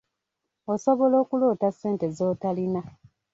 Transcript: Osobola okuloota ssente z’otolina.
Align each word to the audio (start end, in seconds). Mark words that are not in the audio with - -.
Osobola 0.73 1.15
okuloota 1.23 1.67
ssente 1.73 2.05
z’otolina. 2.15 2.81